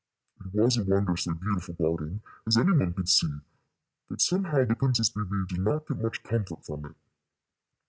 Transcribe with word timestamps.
It 0.43 0.55
was 0.55 0.77
a 0.77 0.83
wondrously 0.83 1.35
beautiful 1.35 1.75
garden, 1.75 2.23
as 2.47 2.57
any 2.57 2.71
one 2.71 2.91
could 2.91 3.07
see, 3.07 3.39
but 4.09 4.19
somehow 4.19 4.65
the 4.65 4.73
Princess 4.75 5.11
Bébè 5.11 5.47
did 5.49 5.59
not 5.59 5.85
get 5.87 6.01
much 6.01 6.23
comfort 6.23 6.65
from 6.65 6.85
it. 6.85 6.95